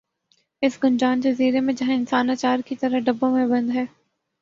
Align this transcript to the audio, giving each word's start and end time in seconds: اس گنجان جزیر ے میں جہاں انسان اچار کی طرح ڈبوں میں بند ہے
اس 0.61 0.77
گنجان 0.83 1.21
جزیر 1.21 1.55
ے 1.55 1.59
میں 1.59 1.73
جہاں 1.73 1.93
انسان 1.93 2.29
اچار 2.29 2.59
کی 2.65 2.75
طرح 2.75 2.99
ڈبوں 2.99 3.31
میں 3.31 3.47
بند 3.47 3.69
ہے 3.75 3.85